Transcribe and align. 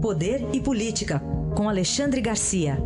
Poder 0.00 0.46
e 0.54 0.60
Política, 0.62 1.20
com 1.54 1.68
Alexandre 1.68 2.22
Garcia. 2.22 2.78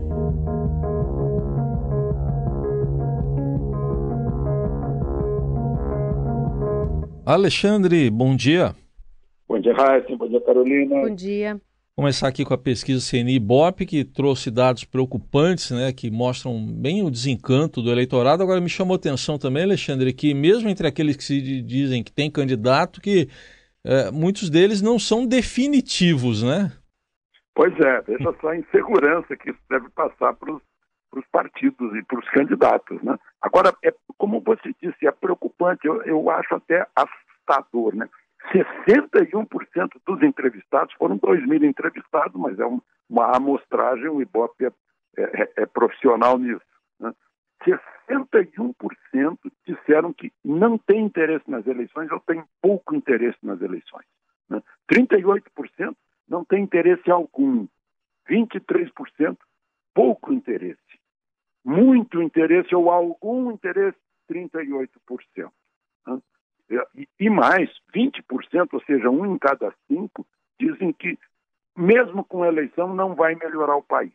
Alexandre, 7.25 8.11
bom 8.11 8.35
dia. 8.35 8.75
Bom 9.49 9.61
dia, 9.61 9.73
Raíssa. 9.73 10.17
Bom 10.17 10.29
dia, 10.29 10.41
Carolina. 10.41 11.03
Bom 11.03 11.15
dia. 11.15 11.61
Começar 11.95 12.27
aqui 12.27 12.45
com 12.45 12.53
a 12.53 12.59
pesquisa 12.59 13.09
CNI 13.09 13.39
Bop, 13.39 13.87
que 13.87 14.05
trouxe 14.05 14.51
dados 14.51 14.83
preocupantes, 14.83 15.71
né, 15.71 15.93
que 15.93 16.11
mostram 16.11 16.67
bem 16.67 17.05
o 17.05 17.11
desencanto 17.13 17.81
do 17.81 17.93
eleitorado. 17.93 18.43
Agora 18.43 18.61
me 18.61 18.69
chamou 18.69 18.95
a 18.95 18.97
atenção 18.97 19.39
também, 19.39 19.63
Alexandre, 19.63 20.13
que 20.13 20.35
mesmo 20.35 20.69
entre 20.69 20.89
aqueles 20.89 21.15
que 21.15 21.23
se 21.23 21.63
dizem 21.63 22.03
que 22.03 22.11
tem 22.11 22.29
candidato, 22.29 23.01
que 23.01 23.29
é, 23.85 24.11
muitos 24.11 24.51
deles 24.51 24.83
não 24.83 24.99
são 24.99 25.25
definitivos, 25.25 26.43
né? 26.43 26.73
Pois 27.55 27.73
é, 27.81 28.01
veja 28.03 28.35
só 28.41 28.49
a 28.49 28.57
insegurança 28.57 29.37
que 29.37 29.51
isso 29.51 29.61
deve 29.71 29.89
passar 29.91 30.35
para 30.35 30.53
os 30.53 31.27
partidos 31.31 31.95
e 31.95 32.03
para 32.03 32.19
os 32.19 32.29
candidatos. 32.31 33.01
Né? 33.03 33.17
Agora, 33.41 33.75
é, 33.85 33.95
como 34.19 34.41
você 34.41 34.75
disse, 34.83 35.07
é 35.07 35.13
preocupante, 35.13 35.87
eu, 35.87 36.03
eu 36.03 36.31
acho 36.31 36.55
até 36.55 36.87
assustador. 36.97 37.95
Né? 37.95 38.09
61% 38.53 39.47
dos 40.07 40.23
entrevistados, 40.23 40.93
foram 40.95 41.17
2 41.17 41.47
mil 41.47 41.65
entrevistados, 41.65 42.39
mas 42.41 42.59
é 42.59 42.67
um, 42.67 42.81
uma 43.09 43.37
amostragem, 43.37 44.09
o 44.09 44.21
Ibope 44.21 44.67
é, 44.67 44.73
é, 45.17 45.53
é 45.59 45.67
profissional 45.67 46.39
nisso. 46.39 46.61
Né? 46.99 47.13
61% 48.09 49.39
disseram 49.67 50.13
que 50.13 50.33
não 50.45 50.77
tem 50.77 51.05
interesse 51.05 51.49
nas 51.49 51.67
eleições 51.67 52.11
ou 52.11 52.21
tem 52.21 52.45
pouco 52.61 52.95
interesse 52.95 53.39
nas 53.43 53.61
eleições. 53.63 54.05
Né? 54.51 54.63
38% 54.93 55.95
não 56.29 56.45
tem 56.45 56.63
interesse 56.63 57.11
algum. 57.11 57.67
23% 58.29 59.37
pouco 59.95 60.33
interesse. 60.33 60.81
Muito 61.65 62.21
interesse 62.21 62.75
ou 62.75 62.91
algum 62.91 63.51
interesse, 63.53 63.99
38%. 64.31 64.89
Né? 66.07 66.21
E, 67.19 67.31
mais, 67.31 67.71
20%, 67.95 68.69
ou 68.73 68.81
seja, 68.83 69.09
um 69.09 69.25
em 69.25 69.39
cada 69.39 69.73
cinco, 69.87 70.27
dizem 70.59 70.93
que, 70.93 71.19
mesmo 71.77 72.25
com 72.25 72.45
eleição, 72.45 72.95
não 72.95 73.15
vai 73.15 73.35
melhorar 73.35 73.77
o 73.77 73.83
país. 73.83 74.13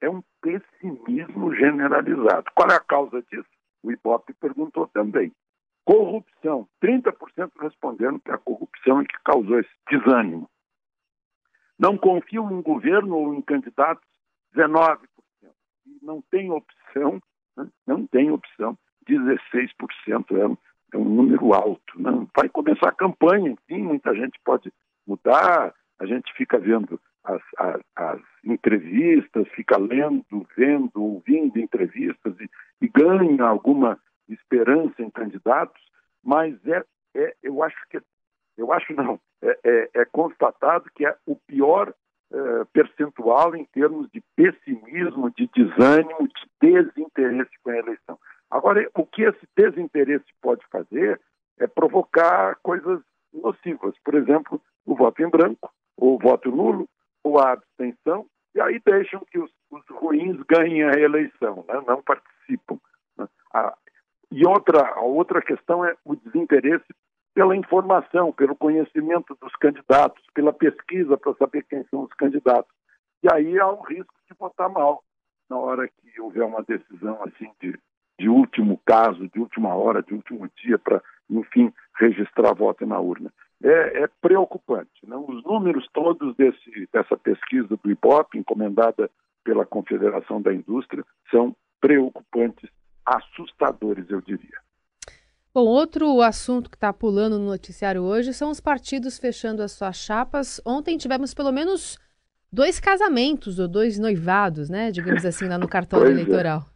É 0.00 0.08
um 0.08 0.22
pessimismo 0.40 1.54
generalizado. 1.54 2.50
Qual 2.54 2.70
é 2.70 2.74
a 2.74 2.80
causa 2.80 3.22
disso? 3.22 3.48
O 3.82 3.90
Ibope 3.90 4.32
perguntou 4.34 4.86
também. 4.88 5.32
Corrupção. 5.84 6.66
30% 6.82 7.50
responderam 7.60 8.18
que 8.18 8.30
a 8.30 8.38
corrupção 8.38 9.00
é 9.00 9.04
que 9.04 9.22
causou 9.22 9.58
esse 9.58 9.70
desânimo. 9.90 10.48
Não 11.84 11.98
confiam 11.98 12.50
em 12.50 12.62
governo 12.62 13.14
ou 13.14 13.34
em 13.34 13.42
candidatos, 13.42 14.08
19%. 14.56 14.98
E 15.86 15.98
não 16.02 16.22
tem 16.30 16.50
opção, 16.50 17.20
né? 17.54 17.68
não 17.86 18.06
tem 18.06 18.30
opção, 18.30 18.78
16%. 19.06 19.70
É 20.30 20.46
um, 20.46 20.56
é 20.94 20.96
um 20.96 21.04
número 21.04 21.52
alto. 21.52 22.00
Né? 22.00 22.26
Vai 22.34 22.48
começar 22.48 22.88
a 22.88 22.94
campanha, 22.94 23.50
enfim, 23.50 23.82
muita 23.82 24.14
gente 24.14 24.40
pode 24.42 24.72
mudar, 25.06 25.74
a 25.98 26.06
gente 26.06 26.32
fica 26.32 26.58
vendo 26.58 26.98
as, 27.22 27.42
as, 27.58 27.80
as 27.96 28.20
entrevistas, 28.42 29.46
fica 29.48 29.76
lendo, 29.76 30.46
vendo, 30.56 30.90
ouvindo 30.94 31.58
entrevistas 31.58 32.34
e, 32.40 32.48
e 32.80 32.88
ganha 32.88 33.44
alguma 33.44 33.98
esperança 34.26 35.02
em 35.02 35.10
candidatos, 35.10 35.82
mas 36.22 36.54
é, 36.66 36.82
é 37.14 37.34
eu 37.42 37.62
acho 37.62 37.76
que 37.90 38.00
eu 38.56 38.72
acho 38.72 38.94
não, 38.94 39.18
é, 39.44 39.58
é, 39.62 39.90
é 40.00 40.04
constatado 40.06 40.90
que 40.94 41.06
é 41.06 41.14
o 41.26 41.36
pior 41.36 41.92
é, 42.32 42.64
percentual 42.72 43.54
em 43.54 43.64
termos 43.66 44.10
de 44.10 44.22
pessimismo, 44.34 45.30
de 45.36 45.48
desânimo, 45.54 46.26
de 46.28 46.48
desinteresse 46.60 47.50
com 47.62 47.70
a 47.70 47.76
eleição. 47.76 48.18
Agora, 48.50 48.88
o 48.94 49.04
que 49.04 49.22
esse 49.22 49.46
desinteresse 49.56 50.24
pode 50.40 50.64
fazer 50.70 51.20
é 51.58 51.66
provocar 51.66 52.56
coisas 52.62 53.00
nocivas, 53.32 53.94
por 54.04 54.14
exemplo, 54.14 54.60
o 54.86 54.94
voto 54.94 55.22
em 55.22 55.28
branco, 55.28 55.70
ou 55.96 56.16
o 56.16 56.18
voto 56.18 56.50
nulo, 56.50 56.88
ou 57.22 57.38
a 57.38 57.52
abstenção, 57.52 58.26
e 58.54 58.60
aí 58.60 58.80
deixam 58.84 59.20
que 59.30 59.38
os, 59.38 59.50
os 59.70 59.82
ruins 59.90 60.40
ganhem 60.48 60.84
a 60.84 60.92
eleição, 60.98 61.64
né? 61.68 61.82
não 61.86 62.02
participam. 62.02 62.78
Né? 63.18 63.28
A, 63.52 63.76
e 64.30 64.46
outra, 64.46 64.86
a 64.94 65.00
outra 65.02 65.42
questão 65.42 65.84
é 65.84 65.94
o 66.04 66.16
desinteresse 66.16 66.86
pela 67.34 67.56
informação, 67.56 68.32
pelo 68.32 68.54
conhecimento 68.54 69.36
dos 69.40 69.52
candidatos, 69.56 70.24
pela 70.32 70.52
pesquisa 70.52 71.18
para 71.18 71.34
saber 71.34 71.64
quem 71.68 71.84
são 71.90 72.04
os 72.04 72.12
candidatos. 72.14 72.72
E 73.22 73.32
aí 73.32 73.58
há 73.58 73.68
o 73.68 73.82
risco 73.82 74.14
de 74.30 74.36
votar 74.38 74.70
mal 74.70 75.02
na 75.50 75.58
hora 75.58 75.88
que 75.88 76.20
houver 76.20 76.44
uma 76.44 76.62
decisão 76.62 77.20
assim 77.24 77.50
de, 77.60 77.76
de 78.18 78.28
último 78.28 78.80
caso, 78.86 79.28
de 79.28 79.40
última 79.40 79.74
hora, 79.74 80.02
de 80.02 80.14
último 80.14 80.48
dia 80.62 80.78
para, 80.78 81.02
enfim, 81.28 81.72
registrar 81.98 82.54
voto 82.54 82.86
na 82.86 83.00
urna. 83.00 83.32
É, 83.62 84.04
é 84.04 84.08
preocupante. 84.20 85.06
Né? 85.06 85.16
Os 85.16 85.42
números 85.44 85.88
todos 85.92 86.36
desse, 86.36 86.88
dessa 86.92 87.16
pesquisa 87.16 87.76
do 87.82 87.90
IBOP, 87.90 88.38
encomendada 88.38 89.10
pela 89.42 89.66
Confederação 89.66 90.40
da 90.40 90.54
Indústria, 90.54 91.04
são 91.30 91.54
preocupantes, 91.80 92.70
assustadores, 93.04 94.08
eu 94.08 94.20
diria. 94.20 94.63
Bom, 95.54 95.66
outro 95.66 96.20
assunto 96.20 96.68
que 96.68 96.76
está 96.76 96.92
pulando 96.92 97.38
no 97.38 97.46
noticiário 97.46 98.02
hoje 98.02 98.34
são 98.34 98.50
os 98.50 98.58
partidos 98.58 99.16
fechando 99.16 99.62
as 99.62 99.70
suas 99.70 99.94
chapas. 99.94 100.60
Ontem 100.66 100.98
tivemos 100.98 101.32
pelo 101.32 101.52
menos 101.52 101.96
dois 102.52 102.80
casamentos 102.80 103.60
ou 103.60 103.68
dois 103.68 103.96
noivados, 103.96 104.68
né? 104.68 104.90
Digamos 104.90 105.24
assim, 105.24 105.46
lá 105.46 105.56
no 105.56 105.68
cartório 105.68 106.06
pois 106.06 106.18
é. 106.18 106.20
eleitoral. 106.20 106.58
É. 106.58 106.74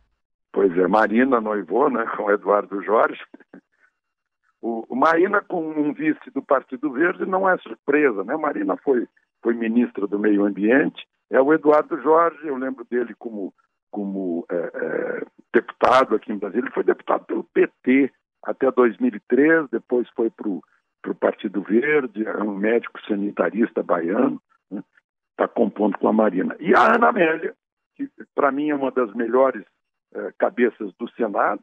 Pois 0.53 0.79
é, 0.79 0.87
Marina 0.87 1.41
noivou, 1.41 1.91
né, 1.91 2.07
com 2.17 2.31
Eduardo 2.31 2.81
Jorge. 2.83 3.21
O, 4.61 4.85
o 4.89 4.97
Marina 4.97 5.41
com 5.41 5.71
um 5.71 5.93
vice 5.93 6.31
do 6.33 6.43
Partido 6.43 6.93
Verde 6.93 7.27
não 7.27 7.49
é 7.49 7.59
surpresa, 7.59 8.23
né? 8.23 8.37
Marina 8.37 8.77
foi 8.77 9.09
foi 9.43 9.55
ministra 9.55 10.07
do 10.07 10.19
Meio 10.19 10.45
Ambiente. 10.45 11.05
É 11.31 11.41
o 11.41 11.53
Eduardo 11.53 12.01
Jorge, 12.01 12.47
eu 12.47 12.57
lembro 12.57 12.85
dele 12.89 13.15
como 13.19 13.53
como 13.91 14.47
é, 14.51 14.57
é, 14.57 15.27
deputado 15.53 16.15
aqui 16.15 16.33
em 16.33 16.39
Brasília. 16.39 16.65
Ele 16.65 16.75
foi 16.75 16.85
deputado 16.85 17.25
pelo 17.25 17.45
PT 17.45 18.13
até 18.43 18.71
2003, 18.71 19.69
depois 19.71 20.09
foi 20.11 20.31
para 20.31 20.49
o 20.49 21.15
Partido 21.19 21.63
Verde, 21.63 22.27
é 22.27 22.43
um 22.43 22.57
médico 22.57 23.01
sanitarista 23.07 23.83
baiano, 23.83 24.41
está 24.71 24.77
né? 24.77 24.83
Tá 25.37 25.49
compondo 25.49 25.99
com 25.99 26.09
a 26.09 26.13
Marina. 26.13 26.57
E 26.61 26.75
a 26.75 26.95
Ana 26.95 27.09
Amélia, 27.09 27.55
que 27.97 28.09
para 28.35 28.51
mim 28.51 28.71
é 28.71 28.75
uma 28.75 28.91
das 28.91 29.13
melhores 29.15 29.65
eh, 30.15 30.33
cabeças 30.39 30.93
do 30.99 31.09
Senado, 31.11 31.63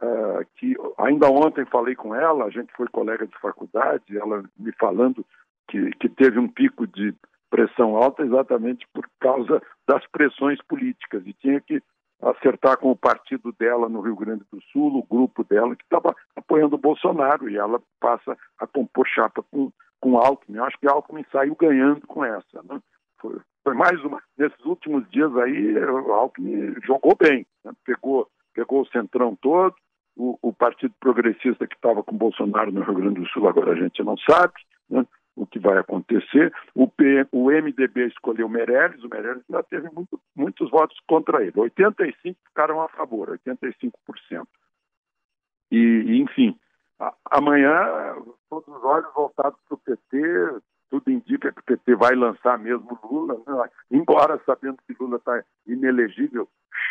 eh, 0.00 0.46
que 0.56 0.76
ainda 0.98 1.28
ontem 1.28 1.64
falei 1.66 1.94
com 1.94 2.14
ela, 2.14 2.44
a 2.44 2.50
gente 2.50 2.72
foi 2.76 2.86
colega 2.88 3.26
de 3.26 3.38
faculdade, 3.38 4.16
ela 4.16 4.44
me 4.58 4.72
falando 4.72 5.24
que, 5.68 5.90
que 5.92 6.08
teve 6.08 6.38
um 6.38 6.48
pico 6.48 6.86
de 6.86 7.14
pressão 7.50 7.96
alta 7.96 8.22
exatamente 8.22 8.86
por 8.92 9.08
causa 9.20 9.62
das 9.86 10.06
pressões 10.08 10.60
políticas 10.62 11.26
e 11.26 11.32
tinha 11.32 11.60
que 11.60 11.82
acertar 12.22 12.78
com 12.78 12.90
o 12.90 12.96
partido 12.96 13.52
dela 13.58 13.88
no 13.88 14.00
Rio 14.00 14.16
Grande 14.16 14.44
do 14.50 14.60
Sul, 14.72 14.98
o 14.98 15.02
grupo 15.02 15.44
dela, 15.44 15.76
que 15.76 15.84
estava 15.84 16.14
apoiando 16.34 16.74
o 16.74 16.80
Bolsonaro, 16.80 17.48
e 17.48 17.56
ela 17.56 17.80
passa 18.00 18.36
a 18.58 18.66
compor 18.66 19.06
chapa 19.06 19.42
com, 19.50 19.72
com 20.00 20.18
Alckmin. 20.18 20.58
Eu 20.58 20.64
acho 20.64 20.78
que 20.78 20.88
Alckmin 20.88 21.24
saiu 21.30 21.54
ganhando 21.54 22.06
com 22.06 22.24
essa. 22.24 22.62
Né? 22.64 22.80
Foi, 23.20 23.38
foi, 23.62 23.74
mais 23.74 24.02
uma. 24.04 24.20
Nesses 24.36 24.64
últimos 24.64 25.08
dias 25.10 25.34
aí, 25.36 25.78
Alckmin 25.78 26.74
jogou 26.82 27.16
bem, 27.16 27.46
né? 27.64 27.72
pegou, 27.84 28.28
pegou 28.52 28.82
o 28.82 28.88
centrão 28.88 29.36
todo, 29.36 29.74
o, 30.16 30.36
o 30.42 30.52
Partido 30.52 30.94
Progressista 30.98 31.66
que 31.66 31.76
estava 31.76 32.02
com 32.02 32.16
Bolsonaro 32.16 32.72
no 32.72 32.82
Rio 32.82 32.94
Grande 32.94 33.20
do 33.20 33.28
Sul, 33.28 33.48
agora 33.48 33.72
a 33.72 33.76
gente 33.76 34.02
não 34.02 34.16
sabe. 34.18 34.54
Né? 34.90 35.06
O 35.38 35.46
que 35.46 35.58
vai 35.58 35.78
acontecer. 35.78 36.52
O, 36.74 36.88
P, 36.88 37.26
o 37.32 37.50
MDB 37.50 38.06
escolheu 38.06 38.48
Meirelles, 38.48 39.02
o 39.02 39.08
Meirelles 39.08 39.42
ainda 39.48 39.62
teve 39.62 39.88
muito, 39.90 40.20
muitos 40.34 40.70
votos 40.70 40.98
contra 41.06 41.42
ele. 41.42 41.52
85 41.56 42.38
ficaram 42.48 42.82
a 42.82 42.88
favor, 42.88 43.38
85%. 43.38 43.92
E, 45.70 46.20
enfim, 46.20 46.58
a, 46.98 47.14
amanhã 47.30 47.70
todos 48.50 48.68
os 48.68 48.84
olhos 48.84 49.12
voltados 49.14 49.58
para 49.68 49.74
o 49.74 49.78
PT, 49.78 50.60
tudo 50.90 51.10
indica 51.10 51.52
que 51.52 51.60
o 51.60 51.64
PT 51.64 51.94
vai 51.94 52.14
lançar 52.14 52.58
mesmo 52.58 52.98
Lula, 53.04 53.34
né? 53.46 53.70
embora 53.90 54.40
sabendo 54.44 54.78
que 54.86 54.96
Lula 54.98 55.16
está 55.18 55.42
inelegível, 55.66 56.48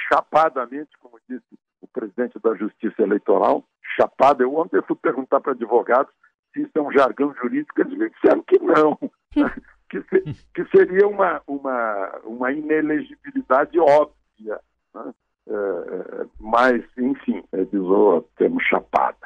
chapadamente, 0.07 0.91
como 0.99 1.19
disse 1.27 1.45
o 1.81 1.87
presidente 1.87 2.39
da 2.39 2.55
Justiça 2.55 3.01
Eleitoral, 3.01 3.63
chapado. 3.99 4.43
Eu 4.43 4.55
ontem 4.55 4.81
fui 4.83 4.95
perguntar 4.95 5.41
para 5.41 5.53
advogados 5.53 6.11
isso 6.55 6.71
é 6.75 6.81
um 6.81 6.91
jargão 6.91 7.33
jurídico, 7.35 7.81
eles 7.81 7.97
me 7.97 8.09
disseram 8.09 8.43
que 8.43 8.59
não, 8.59 8.97
que, 9.89 10.01
se, 10.03 10.45
que, 10.53 10.65
seria 10.65 11.07
uma, 11.07 11.41
uma, 11.47 12.19
uma 12.23 12.51
inelegibilidade 12.51 13.79
óbvia. 13.79 14.59
Né? 14.93 15.13
É, 15.47 15.51
é 15.51 16.25
mas, 16.39 16.83
enfim, 16.97 17.43
é, 17.51 17.61
o 17.61 18.21
termo 18.37 18.61
chapada. 18.61 19.17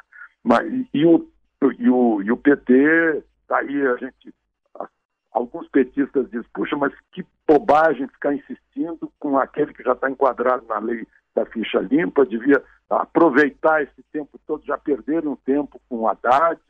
Mas, 0.42 0.66
e, 0.92 1.04
o, 1.04 1.28
e, 1.78 1.88
o, 1.88 2.22
e 2.22 2.32
o 2.32 2.36
PT, 2.36 3.24
daí 3.48 3.82
tá 3.82 3.92
a 3.92 3.96
gente. 3.96 4.34
Alguns 5.32 5.66
petistas 5.68 6.26
dizem, 6.26 6.46
puxa, 6.52 6.76
mas 6.76 6.92
que 7.10 7.24
bobagem 7.48 8.06
ficar 8.08 8.34
insistindo 8.34 9.10
com 9.18 9.38
aquele 9.38 9.72
que 9.72 9.82
já 9.82 9.92
está 9.92 10.10
enquadrado 10.10 10.66
na 10.66 10.78
lei 10.78 11.06
da 11.34 11.46
ficha 11.46 11.78
limpa, 11.78 12.26
devia 12.26 12.62
aproveitar 12.90 13.82
esse 13.82 14.02
tempo 14.12 14.38
todo, 14.46 14.62
já 14.66 14.76
perderam 14.76 15.36
tempo 15.36 15.80
com 15.88 16.00
o 16.00 16.08
Haddad, 16.08 16.60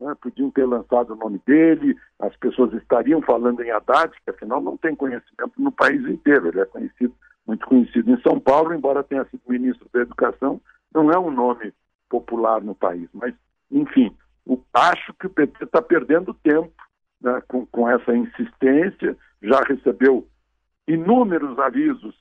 né, 0.00 0.14
podiam 0.20 0.50
ter 0.50 0.66
lançado 0.66 1.12
o 1.12 1.16
nome 1.16 1.40
dele, 1.46 1.96
as 2.18 2.34
pessoas 2.36 2.72
estariam 2.74 3.22
falando 3.22 3.62
em 3.62 3.70
Haddad, 3.70 4.12
que 4.24 4.30
afinal 4.30 4.60
não 4.60 4.76
tem 4.76 4.94
conhecimento 4.94 5.52
no 5.58 5.72
país 5.72 6.04
inteiro, 6.06 6.48
ele 6.48 6.60
é 6.60 6.64
conhecido, 6.66 7.14
muito 7.46 7.66
conhecido 7.66 8.10
em 8.10 8.20
São 8.20 8.38
Paulo, 8.38 8.74
embora 8.74 9.02
tenha 9.02 9.24
sido 9.26 9.40
ministro 9.48 9.88
da 9.92 10.00
Educação, 10.00 10.60
não 10.94 11.10
é 11.10 11.18
um 11.18 11.30
nome 11.30 11.72
popular 12.08 12.62
no 12.62 12.74
país, 12.74 13.08
mas, 13.12 13.34
enfim, 13.70 14.14
o, 14.44 14.60
acho 14.72 15.12
que 15.14 15.26
o 15.26 15.30
PT 15.30 15.64
está 15.64 15.82
perdendo 15.82 16.34
tempo 16.34 16.72
né, 17.20 17.42
com, 17.48 17.66
com 17.66 17.88
essa 17.88 18.16
insistência, 18.16 19.16
já 19.42 19.60
recebeu 19.62 20.26
inúmeros 20.86 21.58
avisos 21.58 22.14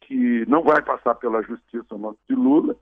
que 0.00 0.44
não 0.48 0.62
vai 0.62 0.80
passar 0.82 1.14
pela 1.16 1.42
justiça 1.42 1.94
o 1.94 1.98
nome 1.98 2.16
de 2.28 2.34
Lula. 2.34 2.74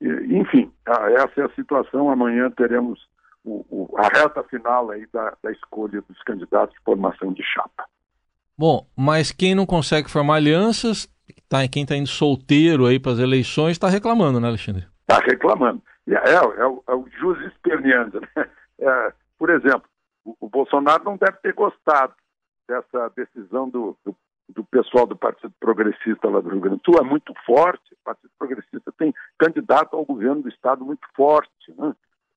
Enfim, 0.00 0.72
essa 1.16 1.42
é 1.42 1.44
a 1.44 1.54
situação. 1.54 2.10
Amanhã 2.10 2.50
teremos 2.50 3.08
o, 3.44 3.64
o, 3.70 3.98
a 3.98 4.08
reta 4.08 4.42
final 4.44 4.90
aí 4.90 5.06
da, 5.12 5.36
da 5.42 5.50
escolha 5.50 6.02
dos 6.02 6.22
candidatos 6.22 6.74
de 6.74 6.84
formação 6.84 7.32
de 7.32 7.42
chapa. 7.42 7.86
Bom, 8.56 8.86
mas 8.96 9.32
quem 9.32 9.54
não 9.54 9.66
consegue 9.66 10.10
formar 10.10 10.36
alianças, 10.36 11.08
tá, 11.48 11.66
quem 11.68 11.82
está 11.82 11.96
indo 11.96 12.08
solteiro 12.08 12.86
aí 12.86 13.00
para 13.00 13.12
as 13.12 13.18
eleições, 13.18 13.72
está 13.72 13.88
reclamando, 13.88 14.38
né, 14.38 14.48
Alexandre? 14.48 14.86
Está 15.08 15.18
reclamando. 15.18 15.82
É, 16.08 16.14
é, 16.14 16.34
é, 16.34 16.66
o, 16.66 16.82
é 16.88 16.94
o 16.94 17.06
jus 17.18 17.38
esperneando. 17.52 18.20
Né? 18.20 18.48
É, 18.80 19.12
por 19.38 19.50
exemplo, 19.50 19.84
o, 20.24 20.36
o, 20.40 20.48
Bolsonaro 20.48 21.04
não 21.04 21.16
deve 21.16 21.38
ter 21.38 21.52
gostado 21.52 22.14
dessa 22.68 23.08
decisão 23.16 23.68
do, 23.68 23.96
do, 24.04 24.16
do, 24.48 24.64
pessoal 24.64 25.06
do 25.06 25.16
Partido 25.16 25.52
Progressista 25.58 26.28
lá 26.28 26.40
do 26.40 26.48
Rio 26.48 26.60
Grande 26.60 26.78
do 26.78 26.84
Sul. 26.84 27.00
É 27.00 27.04
muito 27.04 27.32
forte. 27.46 27.94
O 27.94 28.04
Partido 28.04 28.30
Progressista 28.38 28.92
tem 28.98 29.14
candidato 29.38 29.96
ao 29.96 30.04
governo 30.04 30.42
do 30.42 30.48
Estado 30.48 30.84
muito 30.84 31.06
forte 31.14 31.50
né? 31.76 31.94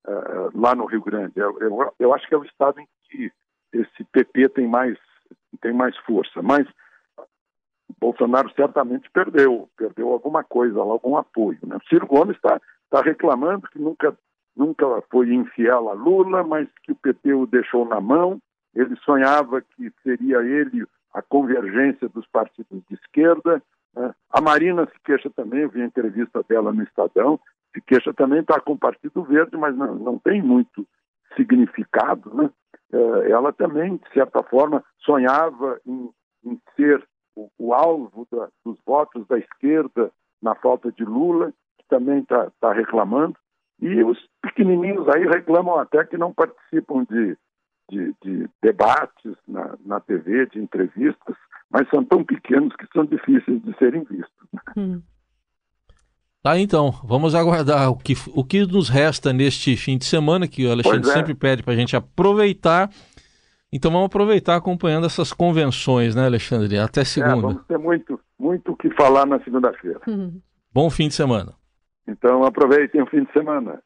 É, 0.08 0.50
lá 0.54 0.76
no 0.76 0.86
Rio 0.86 1.02
Grande. 1.02 1.34
Eu, 1.36 1.58
eu, 1.60 1.94
eu, 2.00 2.14
acho 2.14 2.28
que 2.28 2.36
é 2.36 2.38
o 2.38 2.44
Estado 2.44 2.80
em 2.80 2.88
que 3.10 3.32
esse 3.74 4.04
PP 4.12 4.50
tem 4.50 4.68
mais, 4.68 4.98
tem 5.62 5.74
mais 5.74 5.98
força. 5.98 6.42
Mas 6.44 6.68
Bolsonaro 8.00 8.52
certamente 8.56 9.10
perdeu, 9.12 9.68
perdeu 9.76 10.12
alguma 10.12 10.44
coisa 10.44 10.80
algum 10.80 11.18
apoio. 11.18 11.58
Né? 11.64 11.78
Ciro 11.90 12.06
Gomes 12.06 12.36
está 12.36 12.62
tá 12.90 13.02
reclamando 13.02 13.68
que 13.68 13.80
nunca 13.80 14.16
nunca 14.56 14.86
foi 15.12 15.34
infiel 15.34 15.90
a 15.90 15.94
Lula, 15.94 16.44
mas 16.44 16.68
que 16.84 16.92
o 16.92 16.96
PT 16.96 17.34
o 17.34 17.46
deixou 17.46 17.86
na 17.86 18.00
mão. 18.00 18.40
Ele 18.74 18.96
sonhava 18.98 19.62
que 19.62 19.92
seria 20.04 20.38
ele 20.38 20.86
a 21.14 21.22
convergência 21.22 22.08
dos 22.10 22.26
partidos 22.28 22.82
de 22.88 22.96
esquerda. 22.96 23.62
Né? 23.96 24.14
A 24.30 24.40
Marina 24.40 24.86
se 24.86 25.00
queixa 25.04 25.30
também, 25.30 25.62
eu 25.62 25.70
vi 25.70 25.82
a 25.82 25.86
entrevista 25.86 26.44
dela 26.48 26.72
no 26.72 26.84
Estadão, 26.84 27.40
queixa 27.82 28.14
também, 28.14 28.40
está 28.40 28.60
com 28.60 28.74
o 28.74 28.78
Partido 28.78 29.24
Verde, 29.24 29.58
mas 29.58 29.76
não, 29.76 29.96
não 29.96 30.20
tem 30.20 30.42
muito 30.42 30.88
significado. 31.36 32.34
Né? 32.34 32.50
É, 32.92 33.32
ela 33.32 33.52
também, 33.52 33.98
de 33.98 34.14
certa 34.14 34.42
forma, 34.44 34.84
sonhava 35.00 35.80
em, 35.86 36.10
em 36.46 36.60
ser 36.76 37.06
o, 37.36 37.50
o 37.58 37.74
alvo 37.74 38.28
da, 38.32 38.50
dos 38.64 38.80
votos 38.86 39.28
da 39.28 39.38
esquerda 39.38 40.12
na 40.42 40.56
falta 40.56 40.92
de 40.92 41.04
Lula, 41.04 41.52
que 41.78 41.86
também 41.90 42.20
está 42.20 42.52
tá 42.60 42.74
reclamando. 42.74 43.36
E 43.80 44.04
os 44.04 44.18
pequenininhos 44.42 45.08
aí 45.10 45.26
reclamam 45.26 45.78
até 45.78 46.06
que 46.06 46.18
não 46.18 46.34
participam 46.34 47.04
de, 47.04 47.38
de, 47.90 48.16
de 48.24 48.50
debates 48.62 49.36
na, 49.48 49.76
na 49.86 50.00
TV, 50.00 50.46
de 50.48 50.60
entrevistas, 50.60 51.36
mas 51.70 51.90
são 51.90 52.04
tão 52.06 52.24
pequenos 52.24 52.74
que 52.76 52.88
são 52.94 53.06
difíceis 53.06 53.62
de 53.62 53.78
serem 53.78 54.04
vistos. 54.04 54.48
Hum. 54.78 55.02
Tá, 56.46 56.60
então, 56.60 56.92
vamos 57.04 57.34
aguardar 57.34 57.90
o 57.90 57.98
que, 57.98 58.14
o 58.36 58.44
que 58.44 58.68
nos 58.68 58.88
resta 58.88 59.34
neste 59.34 59.76
fim 59.76 59.98
de 59.98 60.06
semana, 60.06 60.48
que 60.48 60.64
o 60.64 60.72
Alexandre 60.72 61.10
é. 61.10 61.12
sempre 61.12 61.34
pede 61.34 61.64
para 61.64 61.74
a 61.74 61.76
gente 61.76 61.96
aproveitar. 61.96 62.88
Então 63.74 63.90
vamos 63.90 64.06
aproveitar 64.06 64.56
acompanhando 64.56 65.08
essas 65.08 65.34
convenções, 65.34 66.14
né, 66.14 66.24
Alexandre? 66.24 66.78
Até 66.78 67.02
é, 67.02 67.04
segunda. 67.04 67.36
É, 67.36 67.42
vamos 67.42 67.66
ter 67.66 67.80
muito 67.80 68.72
o 68.72 68.76
que 68.76 68.92
falar 68.92 69.26
na 69.26 69.40
segunda-feira. 69.40 70.00
Bom 70.72 70.88
fim 70.92 71.08
de 71.08 71.16
semana. 71.16 71.52
Então 72.08 72.44
aproveitem 72.44 73.02
o 73.02 73.08
fim 73.08 73.24
de 73.24 73.34
semana. 73.34 73.82